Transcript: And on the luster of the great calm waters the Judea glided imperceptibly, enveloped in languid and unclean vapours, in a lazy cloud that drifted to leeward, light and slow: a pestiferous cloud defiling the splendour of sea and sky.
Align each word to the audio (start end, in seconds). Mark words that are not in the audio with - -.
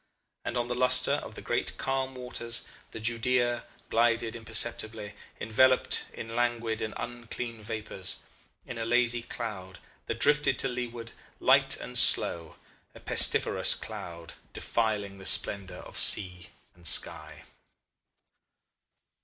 And 0.43 0.57
on 0.57 0.67
the 0.67 0.73
luster 0.73 1.11
of 1.11 1.35
the 1.35 1.43
great 1.43 1.77
calm 1.77 2.15
waters 2.15 2.65
the 2.89 2.99
Judea 2.99 3.65
glided 3.91 4.35
imperceptibly, 4.35 5.13
enveloped 5.39 6.07
in 6.11 6.35
languid 6.35 6.81
and 6.81 6.95
unclean 6.97 7.61
vapours, 7.61 8.17
in 8.65 8.79
a 8.79 8.85
lazy 8.87 9.21
cloud 9.21 9.77
that 10.07 10.19
drifted 10.19 10.57
to 10.57 10.67
leeward, 10.67 11.11
light 11.39 11.77
and 11.79 11.95
slow: 11.99 12.55
a 12.95 12.99
pestiferous 12.99 13.75
cloud 13.75 14.33
defiling 14.53 15.19
the 15.19 15.25
splendour 15.27 15.77
of 15.83 15.99
sea 15.99 16.49
and 16.73 16.87
sky. 16.87 17.43